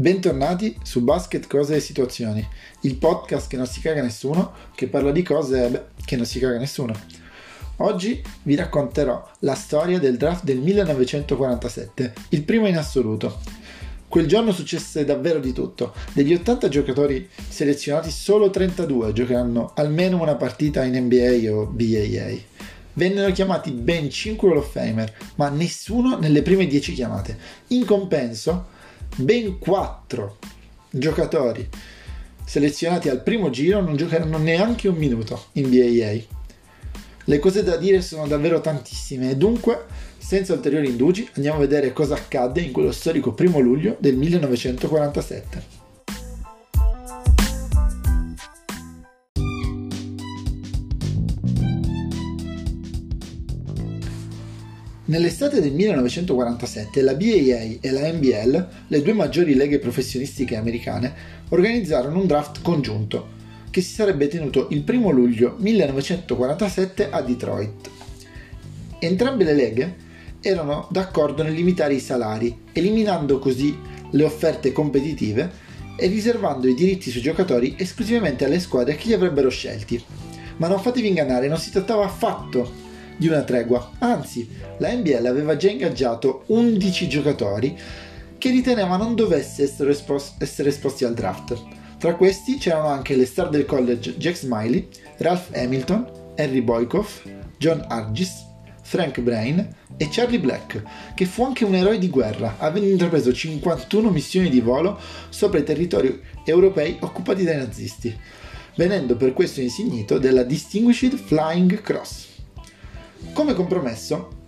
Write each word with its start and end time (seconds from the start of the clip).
Bentornati 0.00 0.78
su 0.82 1.02
Basket, 1.02 1.46
Cose 1.46 1.76
e 1.76 1.80
Situazioni, 1.80 2.42
il 2.84 2.96
podcast 2.96 3.50
che 3.50 3.58
non 3.58 3.66
si 3.66 3.80
caga 3.82 4.00
nessuno, 4.00 4.52
che 4.74 4.86
parla 4.86 5.12
di 5.12 5.22
cose 5.22 5.68
beh, 5.68 5.82
che 6.06 6.16
non 6.16 6.24
si 6.24 6.38
caga 6.38 6.56
nessuno. 6.56 6.94
Oggi 7.76 8.22
vi 8.44 8.54
racconterò 8.54 9.30
la 9.40 9.54
storia 9.54 9.98
del 9.98 10.16
draft 10.16 10.44
del 10.44 10.56
1947, 10.56 12.14
il 12.30 12.44
primo 12.44 12.66
in 12.66 12.78
assoluto. 12.78 13.40
Quel 14.08 14.26
giorno 14.26 14.52
successe 14.52 15.04
davvero 15.04 15.38
di 15.38 15.52
tutto. 15.52 15.92
Degli 16.14 16.32
80 16.32 16.68
giocatori 16.68 17.28
selezionati, 17.50 18.10
solo 18.10 18.48
32 18.48 19.12
giocheranno 19.12 19.72
almeno 19.74 20.18
una 20.18 20.36
partita 20.36 20.82
in 20.82 20.96
NBA 20.96 21.54
o 21.54 21.66
BAA. 21.66 22.38
Vennero 22.94 23.30
chiamati 23.32 23.70
ben 23.70 24.08
5 24.08 24.48
Hall 24.48 24.56
of 24.56 24.70
Famer, 24.70 25.14
ma 25.34 25.50
nessuno 25.50 26.16
nelle 26.16 26.40
prime 26.40 26.66
10 26.66 26.94
chiamate. 26.94 27.36
In 27.68 27.84
compenso, 27.84 28.78
ben 29.16 29.58
4 29.58 30.38
giocatori 30.90 31.68
selezionati 32.50 33.08
al 33.08 33.22
primo 33.22 33.48
giro 33.50 33.80
non 33.80 33.96
giocheranno 33.96 34.36
neanche 34.36 34.88
un 34.88 34.96
minuto 34.96 35.44
in 35.52 35.70
BAA. 35.70 36.38
Le 37.26 37.38
cose 37.38 37.62
da 37.62 37.76
dire 37.76 38.02
sono 38.02 38.26
davvero 38.26 38.60
tantissime 38.60 39.30
e 39.30 39.36
dunque, 39.36 39.84
senza 40.18 40.52
ulteriori 40.52 40.88
indugi, 40.88 41.28
andiamo 41.34 41.58
a 41.58 41.60
vedere 41.60 41.92
cosa 41.92 42.16
accadde 42.16 42.60
in 42.60 42.72
quello 42.72 42.90
storico 42.90 43.34
primo 43.34 43.60
luglio 43.60 43.96
del 44.00 44.16
1947. 44.16 45.79
Nell'estate 55.10 55.60
del 55.60 55.72
1947 55.72 57.02
la 57.02 57.14
BAA 57.14 57.78
e 57.80 57.90
la 57.90 58.12
NBL, 58.12 58.68
le 58.86 59.02
due 59.02 59.12
maggiori 59.12 59.54
leghe 59.54 59.80
professionistiche 59.80 60.54
americane, 60.54 61.12
organizzarono 61.48 62.20
un 62.20 62.28
draft 62.28 62.62
congiunto 62.62 63.26
che 63.70 63.80
si 63.80 63.92
sarebbe 63.92 64.28
tenuto 64.28 64.68
il 64.70 64.84
1 64.88 65.10
luglio 65.10 65.56
1947 65.58 67.10
a 67.10 67.22
Detroit. 67.22 67.90
Entrambe 69.00 69.42
le 69.42 69.52
leghe 69.52 69.96
erano 70.40 70.86
d'accordo 70.92 71.42
nel 71.42 71.54
limitare 71.54 71.94
i 71.94 72.00
salari, 72.00 72.56
eliminando 72.72 73.40
così 73.40 73.76
le 74.12 74.22
offerte 74.22 74.70
competitive 74.70 75.50
e 75.96 76.06
riservando 76.06 76.68
i 76.68 76.74
diritti 76.74 77.10
sui 77.10 77.20
giocatori 77.20 77.74
esclusivamente 77.76 78.44
alle 78.44 78.60
squadre 78.60 78.94
che 78.94 79.08
li 79.08 79.14
avrebbero 79.14 79.48
scelti. 79.48 80.00
Ma 80.58 80.68
non 80.68 80.78
fatevi 80.78 81.08
ingannare, 81.08 81.48
non 81.48 81.58
si 81.58 81.72
trattava 81.72 82.04
affatto 82.04 82.79
di 83.20 83.28
una 83.28 83.42
tregua. 83.42 83.90
Anzi, 83.98 84.48
la 84.78 84.90
NBL 84.94 85.26
aveva 85.26 85.54
già 85.54 85.68
ingaggiato 85.68 86.44
11 86.46 87.06
giocatori 87.06 87.78
che 88.38 88.48
riteneva 88.48 88.96
non 88.96 89.14
dovesse 89.14 89.62
essere, 89.62 89.90
espos- 89.90 90.36
essere 90.38 90.70
esposti 90.70 91.04
al 91.04 91.12
draft. 91.12 91.62
Tra 91.98 92.14
questi 92.14 92.56
c'erano 92.56 92.86
anche 92.86 93.14
le 93.14 93.26
star 93.26 93.50
del 93.50 93.66
college 93.66 94.16
Jack 94.16 94.38
Smiley, 94.38 94.88
Ralph 95.18 95.54
Hamilton, 95.54 96.32
Henry 96.34 96.62
Boykoff, 96.62 97.26
John 97.58 97.84
Argis, 97.88 98.46
Frank 98.80 99.20
Brain 99.20 99.68
e 99.98 100.08
Charlie 100.10 100.40
Black, 100.40 100.82
che 101.14 101.26
fu 101.26 101.44
anche 101.44 101.66
un 101.66 101.74
eroe 101.74 101.98
di 101.98 102.08
guerra, 102.08 102.54
avendo 102.56 102.88
intrapreso 102.88 103.34
51 103.34 104.08
missioni 104.08 104.48
di 104.48 104.60
volo 104.60 104.98
sopra 105.28 105.58
i 105.58 105.64
territori 105.64 106.22
europei 106.46 106.96
occupati 107.00 107.44
dai 107.44 107.58
nazisti, 107.58 108.18
venendo 108.76 109.14
per 109.16 109.34
questo 109.34 109.60
insignito 109.60 110.18
della 110.18 110.42
Distinguished 110.42 111.14
Flying 111.18 111.82
Cross. 111.82 112.29
Come 113.32 113.54
compromesso, 113.54 114.38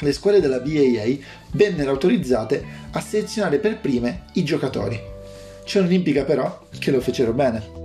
le 0.00 0.12
scuole 0.12 0.40
della 0.40 0.60
BAA 0.60 1.16
vennero 1.52 1.90
autorizzate 1.90 2.64
a 2.90 3.00
selezionare 3.00 3.58
per 3.58 3.80
prime 3.80 4.24
i 4.34 4.44
giocatori. 4.44 5.00
Ciò 5.64 5.80
non 5.80 5.92
implica 5.92 6.24
però 6.24 6.66
che 6.78 6.90
lo 6.90 7.00
fecero 7.00 7.32
bene. 7.32 7.76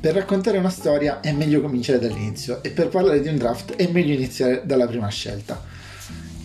Per 0.00 0.14
raccontare 0.14 0.58
una 0.58 0.70
storia 0.70 1.18
è 1.18 1.32
meglio 1.32 1.60
cominciare 1.60 1.98
dall'inizio 1.98 2.62
e 2.62 2.70
per 2.70 2.88
parlare 2.88 3.20
di 3.20 3.26
un 3.28 3.36
draft 3.36 3.74
è 3.74 3.90
meglio 3.90 4.14
iniziare 4.14 4.62
dalla 4.64 4.86
prima 4.86 5.08
scelta 5.08 5.75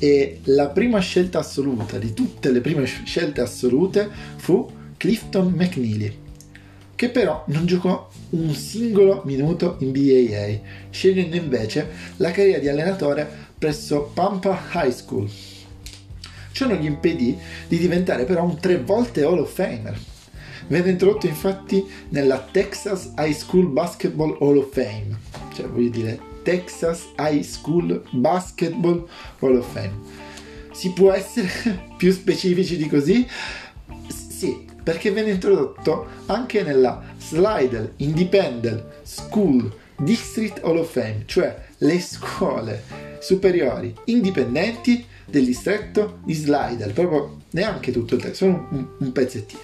e 0.03 0.39
la 0.45 0.69
prima 0.69 0.97
scelta 0.97 1.37
assoluta 1.37 1.99
di 1.99 2.11
tutte 2.11 2.49
le 2.49 2.59
prime 2.59 2.85
scelte 2.85 3.41
assolute 3.41 4.09
fu 4.37 4.67
Clifton 4.97 5.53
McNeely, 5.55 6.17
che 6.95 7.09
però 7.09 7.43
non 7.49 7.67
giocò 7.67 8.09
un 8.31 8.51
singolo 8.55 9.21
minuto 9.25 9.77
in 9.81 9.91
BAA, 9.91 10.89
scegliendo 10.89 11.35
invece 11.35 11.87
la 12.17 12.31
carriera 12.31 12.57
di 12.57 12.67
allenatore 12.67 13.29
presso 13.59 14.09
Pampa 14.11 14.59
High 14.73 14.91
School. 14.91 15.29
Ciò 16.51 16.65
non 16.65 16.77
gli 16.77 16.85
impedì 16.85 17.37
di 17.67 17.77
diventare 17.77 18.25
però 18.25 18.43
un 18.43 18.59
tre 18.59 18.79
volte 18.79 19.21
Hall 19.21 19.37
of 19.37 19.53
Famer. 19.53 19.99
Venne 20.65 20.89
introdotto 20.89 21.27
infatti 21.27 21.85
nella 22.09 22.39
Texas 22.39 23.13
High 23.19 23.35
School 23.35 23.67
Basketball 23.67 24.35
Hall 24.39 24.57
of 24.57 24.73
Fame, 24.73 25.15
cioè 25.53 25.67
voglio 25.67 25.89
dire 25.89 26.30
Texas 26.43 27.07
High 27.17 27.41
School 27.43 28.03
Basketball 28.11 29.07
Hall 29.39 29.57
of 29.57 29.71
Fame. 29.71 29.93
Si 30.71 30.91
può 30.91 31.11
essere 31.11 31.49
più 31.97 32.11
specifici 32.11 32.77
di 32.77 32.87
così? 32.87 33.27
Sì, 34.07 34.65
perché 34.83 35.11
viene 35.11 35.31
introdotto 35.31 36.07
anche 36.27 36.63
nella 36.63 37.01
Slidell 37.17 37.93
Independent 37.97 38.83
School 39.03 39.71
District 39.97 40.59
Hall 40.63 40.77
of 40.77 40.91
Fame, 40.91 41.23
cioè 41.25 41.55
le 41.77 41.99
scuole 41.99 42.83
superiori 43.19 43.93
indipendenti 44.05 45.05
del 45.31 45.45
distretto 45.45 46.19
di 46.23 46.33
Slidell, 46.33 46.91
proprio 46.91 47.39
neanche 47.51 47.91
tutto 47.91 48.15
il 48.15 48.21
testo, 48.21 48.45
solo 48.45 48.67
un, 48.69 48.85
un 48.99 49.11
pezzettino. 49.11 49.61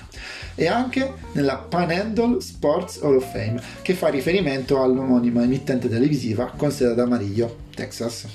E 0.55 0.67
anche 0.67 1.13
nella 1.33 1.57
Panhandle 1.57 2.41
Sports 2.41 2.99
Hall 3.01 3.17
of 3.17 3.31
Fame, 3.31 3.61
che 3.83 3.93
fa 3.93 4.07
riferimento 4.07 4.81
all'omonima 4.81 5.43
emittente 5.43 5.87
televisiva 5.87 6.51
con 6.55 6.71
sede 6.71 6.91
ad 6.91 6.99
Amarillo, 6.99 7.57
Texas. 7.75 8.25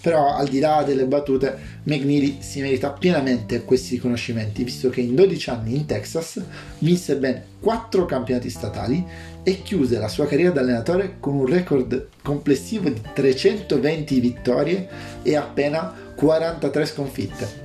Però 0.00 0.36
al 0.36 0.46
di 0.46 0.60
là 0.60 0.84
delle 0.84 1.06
battute, 1.06 1.58
McNeely 1.84 2.36
si 2.40 2.60
merita 2.60 2.90
pienamente 2.90 3.64
questi 3.64 3.96
riconoscimenti, 3.96 4.62
visto 4.62 4.88
che 4.88 5.00
in 5.00 5.14
12 5.14 5.50
anni 5.50 5.74
in 5.74 5.86
Texas 5.86 6.40
vinse 6.78 7.16
ben 7.16 7.42
4 7.58 8.04
campionati 8.06 8.48
statali 8.48 9.04
e 9.42 9.62
chiuse 9.62 9.98
la 9.98 10.08
sua 10.08 10.26
carriera 10.26 10.52
da 10.52 10.60
allenatore 10.60 11.16
con 11.18 11.34
un 11.34 11.46
record 11.46 12.08
complessivo 12.22 12.88
di 12.88 13.00
320 13.14 14.20
vittorie 14.20 14.88
e 15.22 15.34
appena 15.34 16.05
43 16.16 16.86
sconfitte. 16.86 17.64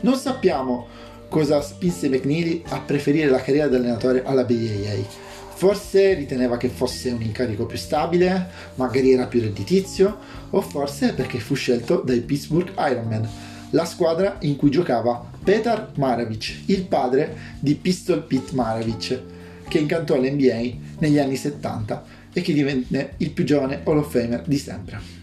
Non 0.00 0.16
sappiamo 0.16 0.88
cosa 1.28 1.60
spinse 1.60 2.08
McNeely 2.08 2.62
a 2.68 2.80
preferire 2.80 3.28
la 3.28 3.40
carriera 3.40 3.68
da 3.68 3.76
allenatore 3.76 4.22
alla 4.24 4.44
BAA. 4.44 5.26
Forse 5.54 6.14
riteneva 6.14 6.56
che 6.56 6.68
fosse 6.68 7.10
un 7.10 7.20
incarico 7.20 7.66
più 7.66 7.76
stabile, 7.76 8.48
magari 8.76 9.12
era 9.12 9.26
più 9.26 9.40
redditizio, 9.40 10.16
o 10.50 10.60
forse 10.60 11.12
perché 11.12 11.38
fu 11.40 11.54
scelto 11.54 12.00
dai 12.00 12.20
Pittsburgh 12.20 12.72
Ironman, 12.78 13.28
la 13.70 13.84
squadra 13.84 14.36
in 14.40 14.56
cui 14.56 14.70
giocava 14.70 15.22
Petar 15.42 15.90
Maravich, 15.96 16.62
il 16.66 16.84
padre 16.84 17.36
di 17.58 17.74
Pistol 17.74 18.22
Pete 18.22 18.54
Maravich, 18.54 19.20
che 19.68 19.78
incantò 19.78 20.16
l'NBA 20.16 20.96
negli 21.00 21.18
anni 21.18 21.36
70 21.36 22.04
e 22.32 22.40
che 22.40 22.52
divenne 22.52 23.14
il 23.18 23.30
più 23.32 23.44
giovane 23.44 23.80
Hall 23.84 23.98
of 23.98 24.10
Famer 24.10 24.42
di 24.46 24.56
sempre. 24.56 25.17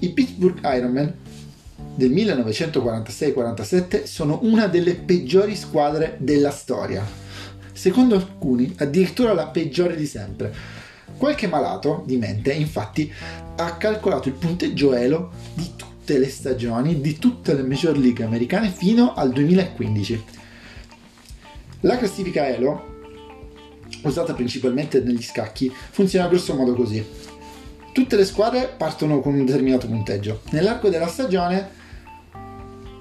I 0.00 0.08
Pittsburgh 0.10 0.58
Ironman 0.64 1.14
del 1.94 2.10
1946-47 2.12 4.04
sono 4.04 4.40
una 4.42 4.66
delle 4.66 4.94
peggiori 4.94 5.54
squadre 5.56 6.16
della 6.18 6.50
storia. 6.50 7.06
Secondo 7.72 8.14
alcuni, 8.14 8.74
addirittura 8.78 9.32
la 9.32 9.46
peggiore 9.48 9.96
di 9.96 10.06
sempre. 10.06 10.52
Qualche 11.16 11.46
malato 11.46 12.02
di 12.06 12.16
mente, 12.16 12.52
infatti, 12.52 13.12
ha 13.56 13.76
calcolato 13.76 14.28
il 14.28 14.34
punteggio 14.34 14.94
elo 14.94 15.30
di 15.54 15.70
tutte 15.76 16.18
le 16.18 16.28
stagioni 16.28 17.00
di 17.00 17.18
tutte 17.18 17.54
le 17.54 17.62
Major 17.62 17.96
League 17.96 18.24
americane 18.24 18.70
fino 18.70 19.14
al 19.14 19.32
2015. 19.32 20.24
La 21.80 21.96
classifica 21.96 22.48
elo, 22.48 22.92
usata 24.02 24.34
principalmente 24.34 25.00
negli 25.00 25.22
scacchi, 25.22 25.72
funziona 25.90 26.28
grosso 26.28 26.54
modo 26.54 26.74
così. 26.74 27.04
Tutte 27.94 28.16
le 28.16 28.24
squadre 28.24 28.74
partono 28.76 29.20
con 29.20 29.34
un 29.34 29.44
determinato 29.44 29.86
punteggio. 29.86 30.40
Nell'arco 30.50 30.88
della 30.88 31.06
stagione 31.06 31.68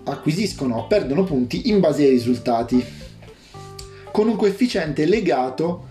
acquisiscono 0.04 0.78
o 0.78 0.86
perdono 0.86 1.24
punti 1.24 1.68
in 1.70 1.80
base 1.80 2.04
ai 2.04 2.12
risultati, 2.12 2.86
con 4.12 4.28
un 4.28 4.36
coefficiente 4.36 5.06
legato 5.06 5.88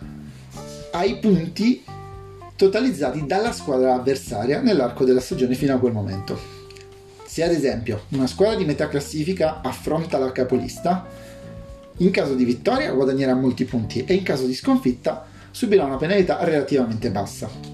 ai 0.92 1.18
punti 1.18 1.82
totalizzati 2.54 3.26
dalla 3.26 3.50
squadra 3.50 3.94
avversaria 3.94 4.60
nell'arco 4.60 5.04
della 5.04 5.18
stagione 5.18 5.56
fino 5.56 5.74
a 5.74 5.78
quel 5.78 5.92
momento. 5.92 6.38
Se 7.24 7.42
ad 7.42 7.50
esempio 7.50 8.02
una 8.10 8.28
squadra 8.28 8.54
di 8.54 8.64
metà 8.64 8.86
classifica 8.86 9.62
affronta 9.62 10.16
la 10.16 10.30
capolista, 10.30 11.08
in 11.96 12.12
caso 12.12 12.36
di 12.36 12.44
vittoria 12.44 12.92
guadagnerà 12.92 13.34
molti 13.34 13.64
punti 13.64 14.04
e 14.04 14.14
in 14.14 14.22
caso 14.22 14.46
di 14.46 14.54
sconfitta 14.54 15.26
subirà 15.50 15.86
una 15.86 15.96
penalità 15.96 16.44
relativamente 16.44 17.10
bassa. 17.10 17.71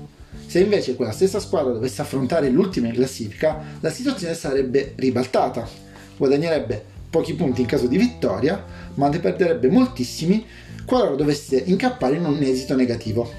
Se 0.48 0.60
invece 0.60 0.96
quella 0.96 1.12
stessa 1.12 1.40
squadra 1.40 1.74
dovesse 1.74 2.00
affrontare 2.00 2.48
l'ultima 2.48 2.86
in 2.86 2.94
classifica, 2.94 3.62
la 3.80 3.90
situazione 3.90 4.32
sarebbe 4.32 4.94
ribaltata. 4.96 5.68
Guadagnerebbe 6.16 6.82
pochi 7.10 7.34
punti 7.34 7.60
in 7.60 7.66
caso 7.66 7.86
di 7.86 7.98
vittoria, 7.98 8.64
ma 8.94 9.10
ne 9.10 9.18
perderebbe 9.18 9.68
moltissimi 9.68 10.46
qualora 10.86 11.16
dovesse 11.16 11.62
incappare 11.66 12.16
in 12.16 12.24
un 12.24 12.42
esito 12.42 12.74
negativo. 12.74 13.30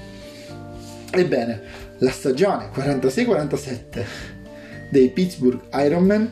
Ebbene, 1.10 1.60
la 1.98 2.12
stagione 2.12 2.70
46-47 2.72 4.04
dei 4.88 5.10
Pittsburgh 5.10 5.62
Ironman 5.74 6.30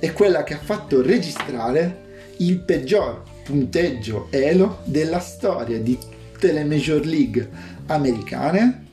è 0.00 0.12
quella 0.12 0.42
che 0.42 0.54
ha 0.54 0.58
fatto 0.58 1.00
registrare 1.00 2.02
il 2.38 2.58
peggior 2.58 3.22
punteggio 3.44 4.26
elo 4.30 4.80
della 4.82 5.20
storia 5.20 5.78
di 5.78 5.96
tutte 5.96 6.50
le 6.50 6.64
Major 6.64 7.06
League 7.06 7.48
americane, 7.86 8.83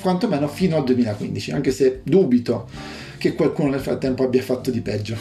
quantomeno 0.00 0.48
fino 0.48 0.76
al 0.76 0.84
2015, 0.84 1.52
anche 1.52 1.70
se 1.70 2.00
dubito 2.04 2.68
che 3.18 3.34
qualcuno 3.34 3.70
nel 3.70 3.80
frattempo 3.80 4.24
abbia 4.24 4.42
fatto 4.42 4.70
di 4.70 4.80
peggio. 4.80 5.16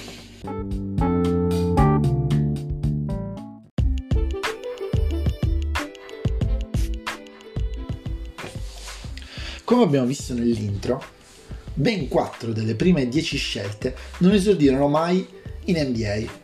Come 9.63 9.83
abbiamo 9.83 10.05
visto 10.05 10.33
nell'intro, 10.35 11.03
ben 11.73 12.07
4 12.07 12.53
delle 12.53 12.75
prime 12.75 13.07
10 13.07 13.37
scelte 13.37 13.95
non 14.19 14.33
esordirono 14.33 14.87
mai 14.87 15.27
in 15.65 15.77
NBA. 15.77 16.43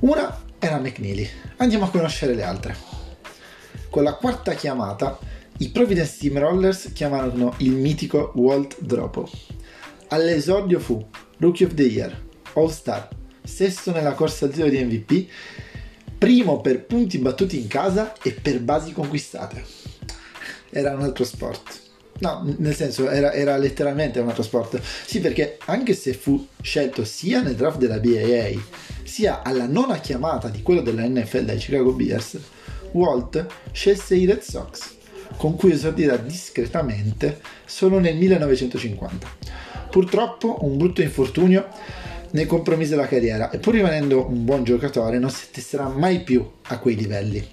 Una 0.00 0.44
era 0.58 0.78
McNeely. 0.78 1.26
Andiamo 1.56 1.86
a 1.86 1.90
conoscere 1.90 2.34
le 2.34 2.42
altre. 2.42 2.76
Con 3.88 4.02
la 4.02 4.12
quarta 4.12 4.52
chiamata, 4.52 5.18
i 5.60 5.70
Providence 5.70 6.12
Steamrollers 6.12 6.92
chiamarono 6.92 7.54
il 7.58 7.72
mitico 7.72 8.32
Walt 8.36 8.80
Dropo. 8.80 9.28
All'esordio 10.08 10.78
fu 10.78 11.04
Rookie 11.38 11.66
of 11.66 11.74
the 11.74 11.82
Year, 11.82 12.16
All 12.54 12.70
Star, 12.70 13.08
sesto 13.42 13.90
nella 13.90 14.12
corsa 14.12 14.46
titolo 14.46 14.68
di 14.68 14.84
MVP, 14.84 15.26
primo 16.16 16.60
per 16.60 16.84
punti 16.84 17.18
battuti 17.18 17.58
in 17.58 17.66
casa 17.66 18.14
e 18.22 18.32
per 18.32 18.60
basi 18.60 18.92
conquistate. 18.92 19.64
Era 20.70 20.94
un 20.94 21.02
altro 21.02 21.24
sport. 21.24 21.80
No, 22.20 22.54
nel 22.58 22.74
senso 22.74 23.08
era, 23.08 23.32
era, 23.32 23.56
letteralmente 23.56 24.20
un 24.20 24.28
altro 24.28 24.44
sport. 24.44 24.80
Sì, 24.80 25.20
perché 25.20 25.58
anche 25.64 25.94
se 25.94 26.12
fu 26.12 26.46
scelto 26.60 27.04
sia 27.04 27.42
nel 27.42 27.56
draft 27.56 27.78
della 27.78 27.98
BAA 27.98 28.60
sia 29.02 29.42
alla 29.42 29.66
nona 29.66 29.98
chiamata 29.98 30.48
di 30.48 30.62
quello 30.62 30.82
della 30.82 31.06
NFL 31.06 31.44
dai 31.44 31.58
Chicago 31.58 31.92
Bears, 31.92 32.38
Walt 32.92 33.46
scelse 33.72 34.14
i 34.14 34.24
Red 34.24 34.40
Sox, 34.40 34.96
con 35.36 35.56
cui 35.56 35.72
esordirà 35.72 36.16
discretamente 36.16 37.40
solo 37.64 37.98
nel 37.98 38.16
1950. 38.16 39.26
Purtroppo 39.90 40.58
un 40.62 40.76
brutto 40.76 41.02
infortunio 41.02 41.66
ne 42.30 42.46
compromise 42.46 42.94
la 42.94 43.06
carriera 43.06 43.50
e 43.50 43.58
pur 43.58 43.74
rimanendo 43.74 44.28
un 44.28 44.44
buon 44.44 44.64
giocatore 44.64 45.18
non 45.18 45.30
si 45.30 45.46
tesserà 45.50 45.88
mai 45.88 46.20
più 46.20 46.46
a 46.62 46.78
quei 46.78 46.96
livelli. 46.96 47.46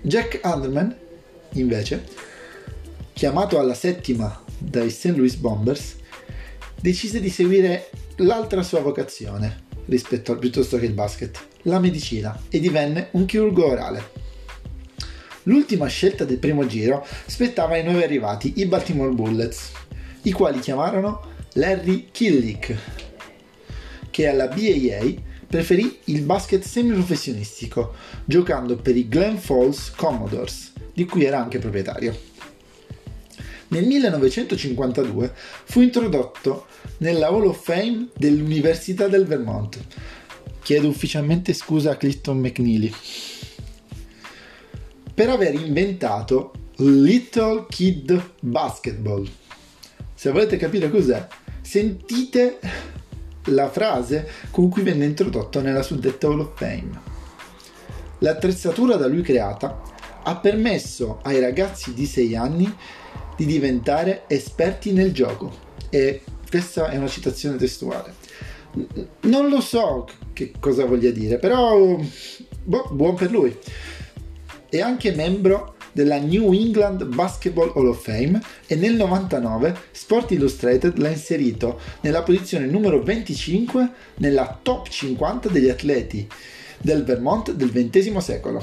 Jack 0.00 0.40
Underman, 0.42 0.94
invece, 1.52 2.04
chiamato 3.12 3.58
alla 3.58 3.74
settima 3.74 4.42
dai 4.58 4.90
St. 4.90 5.14
Louis 5.16 5.34
Bombers, 5.36 5.96
decise 6.80 7.20
di 7.20 7.30
seguire 7.30 7.90
l'altra 8.16 8.62
sua 8.62 8.80
vocazione 8.80 9.64
rispetto 9.86 10.32
al, 10.32 10.38
piuttosto 10.38 10.78
che 10.78 10.86
il 10.86 10.92
basket, 10.92 11.38
la 11.62 11.78
medicina, 11.78 12.38
e 12.48 12.60
divenne 12.60 13.08
un 13.12 13.24
chirurgo 13.24 13.66
orale. 13.66 14.24
L'ultima 15.48 15.86
scelta 15.86 16.24
del 16.24 16.38
primo 16.38 16.66
giro 16.66 17.06
spettava 17.26 17.74
ai 17.74 17.84
nuovi 17.84 18.02
arrivati, 18.02 18.54
i 18.56 18.66
Baltimore 18.66 19.12
Bullets, 19.12 19.70
i 20.22 20.32
quali 20.32 20.58
chiamarono 20.58 21.34
Larry 21.52 22.08
Killick, 22.10 22.76
che 24.10 24.26
alla 24.26 24.48
BAA 24.48 25.22
preferì 25.46 26.00
il 26.04 26.22
basket 26.22 26.64
semiprofessionistico, 26.64 27.94
giocando 28.24 28.74
per 28.74 28.96
i 28.96 29.08
Glen 29.08 29.38
Falls 29.38 29.92
Commodores, 29.94 30.72
di 30.92 31.04
cui 31.04 31.22
era 31.22 31.40
anche 31.40 31.60
proprietario. 31.60 32.18
Nel 33.68 33.86
1952 33.86 35.32
fu 35.64 35.80
introdotto 35.80 36.66
nella 36.98 37.28
Hall 37.28 37.46
of 37.46 37.62
Fame 37.62 38.08
dell'Università 38.16 39.06
del 39.06 39.26
Vermont. 39.26 39.78
Chiedo 40.60 40.88
ufficialmente 40.88 41.52
scusa 41.52 41.92
a 41.92 41.96
Clifton 41.96 42.38
McNeely 42.38 42.92
per 45.16 45.30
aver 45.30 45.54
inventato 45.54 46.52
Little 46.76 47.64
Kid 47.70 48.32
Basketball. 48.40 49.26
Se 50.12 50.30
volete 50.30 50.58
capire 50.58 50.90
cos'è, 50.90 51.26
sentite 51.62 52.58
la 53.44 53.70
frase 53.70 54.28
con 54.50 54.68
cui 54.68 54.82
venne 54.82 55.06
introdotto 55.06 55.62
nella 55.62 55.80
suddetta 55.80 56.26
Hall 56.26 56.40
of 56.40 56.50
Fame. 56.54 57.00
L'attrezzatura 58.18 58.96
da 58.96 59.06
lui 59.06 59.22
creata 59.22 59.80
ha 60.22 60.36
permesso 60.36 61.20
ai 61.22 61.40
ragazzi 61.40 61.94
di 61.94 62.04
6 62.04 62.36
anni 62.36 62.70
di 63.38 63.46
diventare 63.46 64.24
esperti 64.26 64.92
nel 64.92 65.14
gioco. 65.14 65.50
E 65.88 66.24
questa 66.46 66.90
è 66.90 66.98
una 66.98 67.08
citazione 67.08 67.56
testuale. 67.56 68.12
Non 69.22 69.48
lo 69.48 69.62
so 69.62 70.06
che 70.34 70.52
cosa 70.60 70.84
voglia 70.84 71.10
dire, 71.10 71.38
però 71.38 71.98
boh, 72.64 72.88
buon 72.92 73.14
per 73.14 73.30
lui. 73.30 73.56
È 74.68 74.80
anche 74.80 75.12
membro 75.12 75.76
della 75.92 76.18
New 76.18 76.52
England 76.52 77.04
Basketball 77.04 77.72
Hall 77.74 77.86
of 77.86 78.02
Fame 78.02 78.40
e 78.66 78.74
nel 78.74 78.94
99 78.94 79.74
Sport 79.92 80.32
Illustrated 80.32 80.98
l'ha 80.98 81.08
inserito 81.08 81.80
nella 82.02 82.22
posizione 82.22 82.66
numero 82.66 83.02
25 83.02 83.90
nella 84.16 84.58
top 84.60 84.88
50 84.88 85.48
degli 85.48 85.68
atleti 85.68 86.28
del 86.78 87.04
Vermont 87.04 87.52
del 87.52 87.70
XX 87.70 88.16
secolo. 88.18 88.62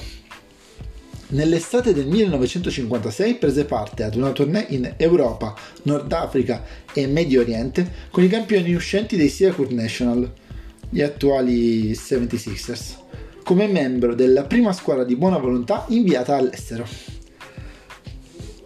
Nell'estate 1.30 1.94
del 1.94 2.06
1956 2.06 3.36
prese 3.36 3.66
parte 3.66 4.04
ad 4.04 4.16
una 4.16 4.32
tournée 4.32 4.66
in 4.70 4.94
Europa, 4.98 5.56
Nord 5.84 6.12
Africa 6.12 6.64
e 6.94 7.08
Medio 7.08 7.42
Oriente 7.42 7.90
con 8.12 8.24
i 8.24 8.28
campioni 8.28 8.76
uscenti 8.76 9.18
dei 9.18 9.30
Syracuse 9.30 9.74
National, 9.74 10.32
gli 10.90 11.02
attuali 11.02 11.94
76ers, 11.94 13.03
come 13.44 13.68
membro 13.68 14.16
della 14.16 14.44
prima 14.44 14.72
squadra 14.72 15.04
di 15.04 15.16
buona 15.16 15.38
volontà 15.38 15.86
inviata 15.90 16.36
all'estero. 16.36 16.86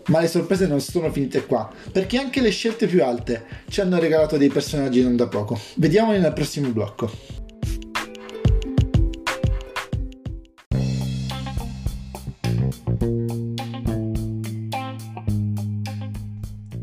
Ma 0.08 0.22
le 0.22 0.28
sorprese 0.28 0.68
non 0.68 0.80
sono 0.80 1.12
finite 1.12 1.46
qua, 1.46 1.70
perché 1.92 2.18
anche 2.18 2.40
le 2.40 2.52
scelte 2.52 2.88
più 2.88 3.04
alte 3.04 3.44
ci 3.68 3.82
hanno 3.82 4.00
regalato 4.00 4.38
dei 4.38 4.48
personaggi 4.48 5.04
non 5.04 5.18
da 5.18 5.28
poco. 5.28 5.60
Vediamoli 5.76 6.20
nel 6.20 6.32
prossimo 6.32 6.70
blocco. 6.70 7.12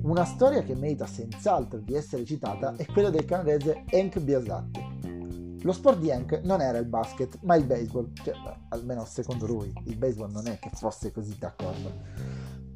Una 0.02 0.24
storia 0.26 0.62
che 0.62 0.74
merita 0.74 1.06
senz'altro 1.06 1.78
di 1.78 1.94
essere 1.94 2.24
citata 2.24 2.74
è 2.76 2.84
quella 2.86 3.10
del 3.10 3.24
canadese 3.24 3.84
Hank 3.90 4.20
Biasatti. 4.20 4.93
Lo 5.64 5.72
sport 5.72 5.98
di 5.98 6.10
Hank 6.10 6.42
non 6.44 6.60
era 6.60 6.76
il 6.76 6.84
basket, 6.84 7.38
ma 7.40 7.56
il 7.56 7.64
baseball, 7.64 8.12
cioè, 8.22 8.34
almeno 8.68 9.06
secondo 9.06 9.46
lui, 9.46 9.72
il 9.84 9.96
baseball 9.96 10.30
non 10.30 10.46
è 10.46 10.58
che 10.58 10.68
fosse 10.74 11.10
così 11.10 11.38
d'accordo. 11.38 11.90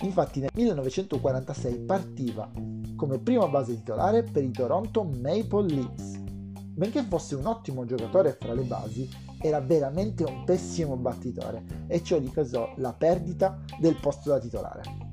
Infatti 0.01 0.41
nel 0.41 0.49
1946 0.55 1.81
partiva 1.81 2.51
come 2.97 3.19
prima 3.19 3.47
base 3.47 3.75
titolare 3.75 4.23
per 4.23 4.43
i 4.43 4.51
Toronto 4.51 5.05
Maple 5.05 5.69
Leafs. 5.69 6.17
Benché 6.19 7.03
fosse 7.03 7.35
un 7.35 7.45
ottimo 7.45 7.85
giocatore 7.85 8.39
fra 8.41 8.55
le 8.55 8.63
basi, 8.63 9.07
era 9.39 9.61
veramente 9.61 10.25
un 10.25 10.45
pessimo 10.45 10.97
battitore 10.97 11.85
e 11.89 12.03
ciò 12.03 12.19
gli 12.19 12.31
causò 12.31 12.73
la 12.77 12.95
perdita 12.95 13.63
del 13.79 13.97
posto 14.01 14.31
da 14.31 14.39
titolare 14.39 15.09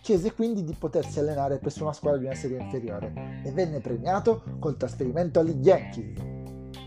chiese 0.00 0.32
quindi 0.32 0.64
di 0.64 0.72
potersi 0.72 1.18
allenare 1.18 1.58
presso 1.58 1.82
una 1.82 1.92
squadra 1.92 2.18
di 2.18 2.24
una 2.24 2.34
serie 2.34 2.58
inferiore 2.58 3.42
e 3.44 3.50
venne 3.52 3.80
premiato 3.80 4.42
col 4.58 4.78
trasferimento 4.78 5.38
agli 5.38 5.60
Yankees, 5.60 6.37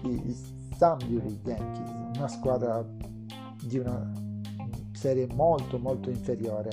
i 0.04 0.36
Sunbury 0.78 1.40
Yankees, 1.44 2.18
una 2.18 2.28
squadra 2.28 2.86
di 3.64 3.78
una 3.78 4.12
serie 4.94 5.28
molto 5.34 5.78
molto 5.78 6.10
inferiore 6.10 6.70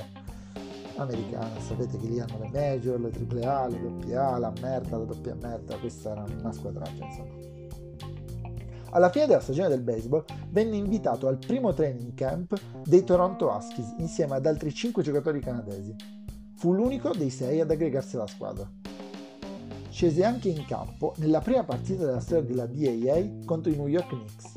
americana, 0.96 1.60
sapete 1.60 1.98
che 1.98 2.06
lì 2.06 2.20
hanno 2.20 2.38
le 2.38 2.50
major, 2.52 3.00
le 3.00 3.10
triple 3.10 3.44
A, 3.44 3.66
le 3.68 3.80
doppie 3.80 4.16
A, 4.16 4.38
la 4.38 4.52
merda, 4.60 4.96
la 4.96 5.04
doppia 5.04 5.34
merda, 5.34 5.76
questa 5.76 6.10
era 6.10 6.24
una 6.40 6.52
squadraccia 6.52 7.04
insomma. 7.04 7.46
Alla 8.90 9.10
fine 9.10 9.26
della 9.26 9.40
stagione 9.40 9.68
del 9.68 9.82
baseball 9.82 10.24
venne 10.48 10.76
invitato 10.76 11.28
al 11.28 11.38
primo 11.38 11.74
training 11.74 12.14
camp 12.14 12.58
dei 12.84 13.04
Toronto 13.04 13.50
Huskies 13.50 13.94
insieme 13.98 14.36
ad 14.36 14.46
altri 14.46 14.72
5 14.72 15.02
giocatori 15.02 15.40
canadesi 15.40 15.94
Fu 16.58 16.72
l'unico 16.72 17.12
dei 17.12 17.30
sei 17.30 17.60
ad 17.60 17.70
aggregarsi 17.70 18.16
alla 18.16 18.26
squadra. 18.26 18.68
Scese 19.98 20.22
anche 20.22 20.48
in 20.48 20.64
campo 20.64 21.12
nella 21.16 21.40
prima 21.40 21.64
partita 21.64 22.04
della 22.04 22.20
storia 22.20 22.44
della 22.44 22.68
BAA 22.68 23.44
contro 23.44 23.72
i 23.72 23.74
New 23.74 23.88
York 23.88 24.06
Knicks. 24.10 24.52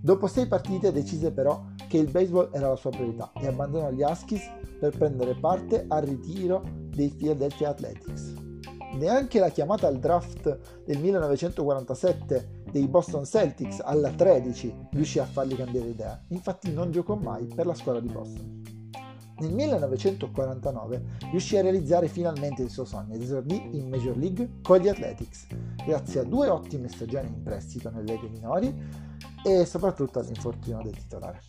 Dopo 0.00 0.26
sei 0.26 0.48
partite 0.48 0.90
decise 0.90 1.30
però 1.30 1.66
che 1.86 1.98
il 1.98 2.10
baseball 2.10 2.48
era 2.50 2.70
la 2.70 2.74
sua 2.74 2.90
priorità 2.90 3.30
e 3.40 3.46
abbandonò 3.46 3.92
gli 3.92 4.02
Huskies 4.02 4.42
per 4.80 4.90
prendere 4.98 5.36
parte 5.36 5.84
al 5.86 6.02
ritiro 6.02 6.64
dei 6.88 7.10
Philadelphia 7.10 7.68
Athletics. 7.68 8.34
Neanche 8.94 9.38
la 9.38 9.50
chiamata 9.50 9.86
al 9.86 10.00
draft 10.00 10.82
del 10.84 10.98
1947 10.98 12.62
dei 12.72 12.88
Boston 12.88 13.24
Celtics 13.24 13.78
alla 13.84 14.10
13 14.10 14.88
riuscì 14.94 15.20
a 15.20 15.26
fargli 15.26 15.54
cambiare 15.54 15.90
idea, 15.90 16.20
infatti 16.30 16.72
non 16.72 16.90
giocò 16.90 17.14
mai 17.14 17.46
per 17.46 17.66
la 17.66 17.74
squadra 17.74 18.00
di 18.00 18.08
Boston. 18.08 18.73
Nel 19.36 19.52
1949 19.52 21.02
riuscì 21.30 21.56
a 21.56 21.62
realizzare 21.62 22.06
finalmente 22.06 22.62
il 22.62 22.70
suo 22.70 22.84
sogno 22.84 23.14
ed 23.14 23.22
esordì 23.22 23.76
in 23.76 23.88
Major 23.88 24.16
League 24.16 24.60
con 24.62 24.78
gli 24.78 24.88
Athletics, 24.88 25.48
grazie 25.84 26.20
a 26.20 26.24
due 26.24 26.48
ottime 26.48 26.88
stagioni 26.88 27.26
in 27.26 27.42
prestito 27.42 27.90
nelle 27.90 28.12
leghe 28.12 28.28
minori 28.28 28.72
e 29.44 29.64
soprattutto 29.64 30.20
all'infortunio 30.20 30.82
del 30.82 30.96
titolare. 30.96 31.40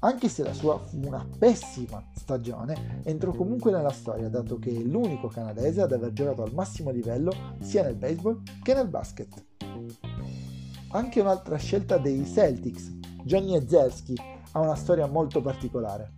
Anche 0.00 0.28
se 0.28 0.42
la 0.42 0.52
sua 0.52 0.78
fu 0.78 1.00
una 1.06 1.26
pessima 1.38 2.04
stagione, 2.14 3.00
entrò 3.04 3.32
comunque 3.32 3.72
nella 3.72 3.90
storia 3.90 4.28
dato 4.28 4.58
che 4.58 4.70
è 4.70 4.80
l'unico 4.80 5.28
canadese 5.28 5.80
ad 5.80 5.92
aver 5.92 6.12
giocato 6.12 6.42
al 6.42 6.52
massimo 6.52 6.90
livello 6.90 7.32
sia 7.60 7.82
nel 7.82 7.96
baseball 7.96 8.42
che 8.62 8.74
nel 8.74 8.88
basket. 8.88 9.42
Anche 10.90 11.20
un'altra 11.20 11.56
scelta 11.56 11.96
dei 11.96 12.26
Celtics, 12.26 12.92
Johnny 13.24 13.56
Ezelski, 13.56 14.14
ha 14.52 14.60
una 14.60 14.76
storia 14.76 15.06
molto 15.06 15.40
particolare. 15.40 16.12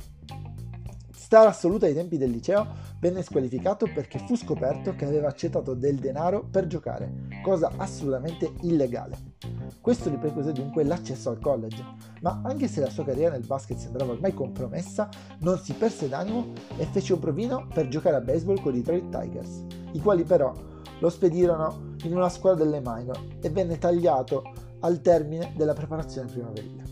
Star 1.29 1.47
assoluta 1.47 1.85
ai 1.85 1.93
tempi 1.93 2.17
del 2.17 2.31
liceo, 2.31 2.67
venne 3.01 3.21
squalificato 3.21 3.87
perché 3.93 4.19
fu 4.19 4.35
scoperto 4.35 4.95
che 4.95 5.05
aveva 5.05 5.29
accettato 5.29 5.75
del 5.75 5.97
denaro 5.97 6.43
per 6.51 6.67
giocare, 6.67 7.27
cosa 7.43 7.71
assolutamente 7.77 8.55
illegale. 8.63 9.35
Questo 9.83 10.09
gli 10.09 10.17
precluse 10.17 10.53
dunque 10.53 10.85
l'accesso 10.85 11.29
al 11.29 11.39
college, 11.39 11.85
ma 12.23 12.41
anche 12.45 12.67
se 12.67 12.81
la 12.81 12.89
sua 12.89 13.05
carriera 13.05 13.33
nel 13.33 13.45
basket 13.45 13.77
sembrava 13.77 14.13
ormai 14.13 14.33
compromessa, 14.33 15.11
non 15.41 15.59
si 15.59 15.75
perse 15.75 16.09
d'animo 16.09 16.55
e 16.79 16.87
fece 16.87 17.13
un 17.13 17.19
provino 17.19 17.69
per 17.75 17.89
giocare 17.89 18.17
a 18.17 18.23
baseball 18.23 18.63
con 18.63 18.75
i 18.75 18.81
Detroit 18.81 19.11
Tigers, 19.11 19.65
i 19.93 20.01
quali 20.01 20.23
però 20.23 20.51
lo 20.99 21.11
spedirono 21.11 21.93
in 22.05 22.17
una 22.17 22.31
squadra 22.31 22.65
delle 22.65 22.81
minor 22.81 23.23
e 23.43 23.51
venne 23.51 23.77
tagliato 23.77 24.51
al 24.81 25.03
termine 25.03 25.53
della 25.55 25.75
preparazione 25.75 26.31
primaverile. 26.31 26.85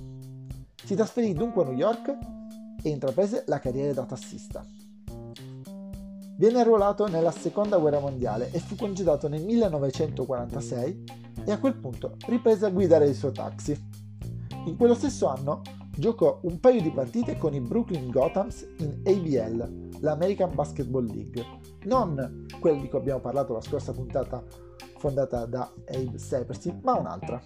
Si 0.84 0.94
trasferì 0.94 1.32
dunque 1.32 1.62
a 1.62 1.64
New 1.64 1.74
York 1.74 2.35
e 2.86 2.90
intraprese 2.90 3.42
la 3.48 3.58
carriera 3.58 3.92
da 3.92 4.04
tassista. 4.04 4.64
Viene 6.36 6.60
arruolato 6.60 7.08
nella 7.08 7.32
seconda 7.32 7.78
guerra 7.78 7.98
mondiale 7.98 8.50
e 8.52 8.60
fu 8.60 8.76
congedato 8.76 9.26
nel 9.26 9.42
1946 9.42 11.04
e 11.44 11.50
a 11.50 11.58
quel 11.58 11.74
punto 11.74 12.14
riprese 12.26 12.66
a 12.66 12.70
guidare 12.70 13.08
il 13.08 13.16
suo 13.16 13.32
taxi. 13.32 13.76
In 14.66 14.76
quello 14.76 14.94
stesso 14.94 15.26
anno 15.26 15.62
giocò 15.96 16.38
un 16.42 16.60
paio 16.60 16.80
di 16.80 16.90
partite 16.90 17.36
con 17.36 17.54
i 17.54 17.60
Brooklyn 17.60 18.08
Gothams 18.10 18.66
in 18.78 19.00
ABL, 19.04 19.98
l'American 20.00 20.54
Basketball 20.54 21.06
League, 21.06 21.44
non 21.86 22.46
quella 22.60 22.80
di 22.80 22.88
cui 22.88 22.98
abbiamo 22.98 23.20
parlato 23.20 23.52
la 23.52 23.62
scorsa 23.62 23.92
puntata 23.92 24.44
fondata 24.98 25.44
da 25.46 25.72
Abe 25.88 26.18
Saperstein, 26.18 26.80
ma 26.82 26.94
un'altra, 26.94 27.42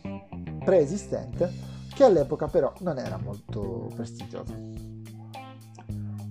preesistente, 0.64 1.50
che 1.94 2.04
all'epoca 2.04 2.46
però 2.48 2.72
non 2.80 2.98
era 2.98 3.16
molto 3.16 3.90
prestigiosa. 3.94 4.89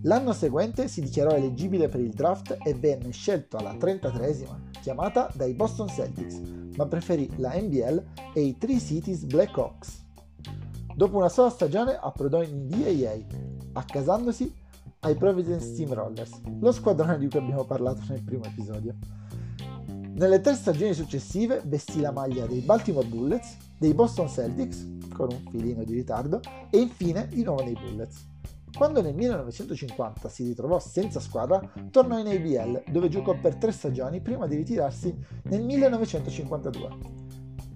L'anno 0.03 0.31
seguente 0.31 0.87
si 0.87 1.01
dichiarò 1.01 1.31
eleggibile 1.31 1.89
per 1.89 1.99
il 1.99 2.13
draft 2.13 2.57
e 2.63 2.73
venne 2.73 3.11
scelto 3.11 3.57
alla 3.57 3.73
33esima 3.73 4.69
chiamata 4.81 5.29
dai 5.33 5.53
Boston 5.53 5.89
Celtics, 5.89 6.39
ma 6.77 6.85
preferì 6.85 7.29
la 7.35 7.53
NBL 7.53 8.03
e 8.33 8.41
i 8.41 8.57
Three 8.57 8.79
Cities 8.79 9.25
Blackhawks. 9.25 10.05
Dopo 10.95 11.17
una 11.17 11.27
sola 11.27 11.49
stagione 11.49 11.97
approdò 11.99 12.41
in 12.41 12.67
DAA, 12.67 13.17
accasandosi 13.73 14.53
ai 15.01 15.15
Providence 15.15 15.73
Steamrollers, 15.73 16.41
lo 16.59 16.71
squadrone 16.71 17.17
di 17.17 17.27
cui 17.27 17.39
abbiamo 17.39 17.65
parlato 17.65 18.01
nel 18.07 18.23
primo 18.23 18.45
episodio. 18.45 18.95
Nelle 19.87 20.39
tre 20.39 20.55
stagioni 20.55 20.93
successive 20.93 21.61
vestì 21.65 21.99
la 21.99 22.11
maglia 22.11 22.45
dei 22.45 22.61
Baltimore 22.61 23.07
Bullets, 23.07 23.57
dei 23.77 23.93
Boston 23.93 24.29
Celtics, 24.29 24.87
con 25.13 25.29
un 25.29 25.41
filino 25.51 25.83
di 25.83 25.93
ritardo, 25.93 26.39
e 26.69 26.79
infine 26.79 27.27
di 27.27 27.43
nuovo 27.43 27.63
dei 27.63 27.73
Bullets. 27.73 28.27
Quando 28.75 29.01
nel 29.01 29.15
1950 29.15 30.29
si 30.29 30.43
ritrovò 30.43 30.79
senza 30.79 31.19
squadra, 31.19 31.61
tornò 31.91 32.19
in 32.19 32.27
ABL, 32.27 32.83
dove 32.91 33.09
giocò 33.09 33.35
per 33.39 33.55
tre 33.55 33.71
stagioni 33.71 34.21
prima 34.21 34.47
di 34.47 34.55
ritirarsi 34.55 35.15
nel 35.43 35.63
1952. 35.63 36.89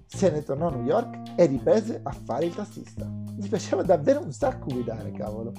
Se 0.06 0.30
ne 0.30 0.42
tornò 0.42 0.68
a 0.68 0.70
New 0.70 0.84
York 0.84 1.34
e 1.36 1.46
riprese 1.46 2.00
a 2.02 2.12
fare 2.12 2.46
il 2.46 2.54
tassista. 2.54 3.10
Gli 3.36 3.48
piaceva 3.48 3.82
davvero 3.82 4.22
un 4.22 4.32
sacco 4.32 4.66
guidare, 4.66 5.10
cavolo. 5.10 5.52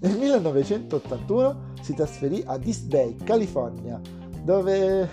Nel 0.00 0.18
1981 0.18 1.74
si 1.80 1.94
trasferì 1.94 2.42
ad 2.44 2.66
East 2.66 2.88
Bay, 2.88 3.16
California, 3.16 4.00
dove 4.42 5.08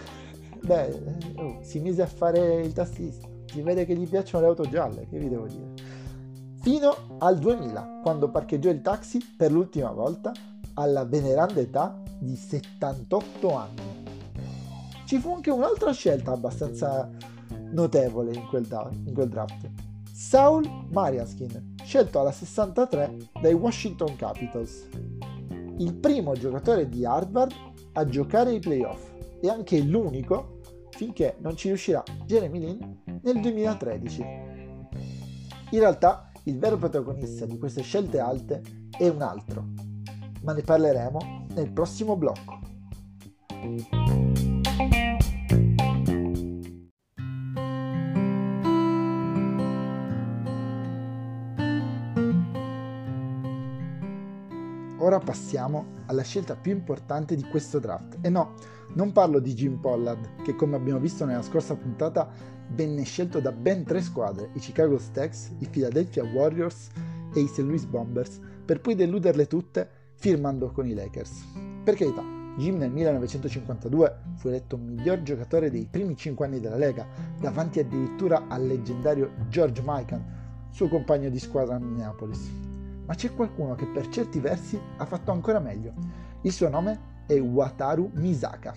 beh, 0.61 1.01
oh, 1.37 1.59
si 1.61 1.79
mise 1.79 2.01
a 2.01 2.07
fare 2.07 2.61
il 2.61 2.73
tassista. 2.73 3.27
Si 3.45 3.61
vede 3.61 3.85
che 3.85 3.95
gli 3.95 4.07
piacciono 4.07 4.43
le 4.43 4.49
auto 4.49 4.67
gialle, 4.67 5.07
che 5.07 5.17
vi 5.17 5.29
devo 5.29 5.47
dire 5.47 5.74
fino 6.65 7.19
al 7.19 7.37
2000, 7.37 7.99
quando 8.01 8.31
parcheggiò 8.31 8.71
il 8.71 8.81
taxi 8.81 9.23
per 9.37 9.51
l'ultima 9.51 9.91
volta 9.91 10.31
alla 10.73 11.05
veneranda 11.05 11.59
età 11.59 12.01
di 12.17 12.35
78 12.35 13.55
anni. 13.55 14.03
Ci 15.05 15.19
fu 15.19 15.35
anche 15.35 15.51
un'altra 15.51 15.91
scelta 15.91 16.31
abbastanza 16.31 17.07
notevole 17.71 18.33
in 18.33 18.47
quel, 18.47 18.65
da- 18.65 18.89
in 18.91 19.13
quel 19.13 19.29
draft. 19.29 19.69
Saul 20.11 20.67
Mariaskin, 20.89 21.75
scelto 21.83 22.19
alla 22.19 22.31
63 22.31 23.15
dai 23.39 23.53
Washington 23.53 24.15
Capitals. 24.15 24.87
Il 25.77 25.93
primo 25.93 26.33
giocatore 26.33 26.89
di 26.89 27.05
Harvard 27.05 27.53
a 27.93 28.05
giocare 28.05 28.49
ai 28.49 28.59
playoff 28.59 29.11
e 29.39 29.49
anche 29.49 29.79
l'unico 29.81 30.61
finché 30.89 31.35
non 31.41 31.55
ci 31.55 31.67
riuscirà 31.67 32.01
Jeremy 32.25 32.59
Lin 32.59 33.01
nel 33.21 33.39
2013. 33.39 34.21
In 35.71 35.79
realtà 35.79 36.31
il 36.47 36.59
vero 36.59 36.77
protagonista 36.77 37.45
di 37.45 37.57
queste 37.57 37.81
scelte 37.81 38.19
alte 38.19 38.61
è 38.95 39.07
un 39.07 39.21
altro, 39.21 39.65
ma 40.43 40.53
ne 40.53 40.61
parleremo 40.61 41.47
nel 41.55 41.71
prossimo 41.71 42.15
blocco. 42.15 42.59
Ora 54.99 55.19
passiamo 55.19 55.93
alla 56.07 56.23
scelta 56.23 56.55
più 56.55 56.71
importante 56.71 57.35
di 57.35 57.43
questo 57.43 57.79
draft. 57.79 58.17
E 58.21 58.29
no, 58.29 58.53
non 58.93 59.11
parlo 59.11 59.39
di 59.39 59.53
Jim 59.53 59.77
Pollard, 59.77 60.41
che 60.43 60.55
come 60.55 60.75
abbiamo 60.75 60.99
visto 60.99 61.25
nella 61.25 61.41
scorsa 61.41 61.75
puntata 61.75 62.27
venne 62.69 63.03
scelto 63.03 63.39
da 63.39 63.51
ben 63.51 63.83
tre 63.83 64.01
squadre, 64.01 64.49
i 64.53 64.59
Chicago 64.59 64.97
Stacks, 64.97 65.51
i 65.59 65.67
Philadelphia 65.67 66.23
Warriors 66.23 66.89
e 67.33 67.39
i 67.39 67.47
St. 67.47 67.59
Louis 67.59 67.85
Bombers, 67.85 68.39
per 68.65 68.81
poi 68.81 68.95
deluderle 68.95 69.47
tutte 69.47 69.89
firmando 70.15 70.71
con 70.71 70.87
i 70.87 70.93
Lakers. 70.93 71.45
Per 71.83 71.95
carità, 71.95 72.23
Jim 72.57 72.77
nel 72.77 72.91
1952 72.91 74.19
fu 74.37 74.47
eletto 74.47 74.77
miglior 74.77 75.21
giocatore 75.21 75.69
dei 75.69 75.87
primi 75.89 76.15
cinque 76.15 76.45
anni 76.45 76.59
della 76.59 76.77
Lega, 76.77 77.05
davanti 77.39 77.79
addirittura 77.79 78.45
al 78.47 78.65
leggendario 78.65 79.31
George 79.49 79.81
Mikan, 79.85 80.69
suo 80.71 80.87
compagno 80.87 81.29
di 81.29 81.39
squadra 81.39 81.75
a 81.75 81.79
Minneapolis. 81.79 82.49
Ma 83.05 83.13
c'è 83.13 83.33
qualcuno 83.33 83.75
che 83.75 83.85
per 83.85 84.07
certi 84.07 84.39
versi 84.39 84.79
ha 84.97 85.05
fatto 85.05 85.31
ancora 85.31 85.59
meglio. 85.59 85.93
Il 86.41 86.51
suo 86.51 86.69
nome 86.69 87.23
è 87.27 87.39
Wataru 87.39 88.11
Misaka. 88.13 88.73